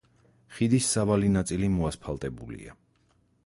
ხიდის 0.59 0.87
სავალი 0.93 1.29
ნაწილი 1.35 1.69
მოასფალტებულია. 1.75 2.77